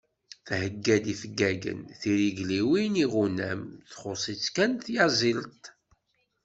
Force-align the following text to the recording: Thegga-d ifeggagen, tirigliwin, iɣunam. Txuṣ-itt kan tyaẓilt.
Thegga-d 0.47 1.05
ifeggagen, 1.13 1.79
tirigliwin, 1.99 2.93
iɣunam. 3.05 3.61
Txuṣ-itt 3.89 4.45
kan 4.55 4.71
tyaẓilt. 4.85 5.63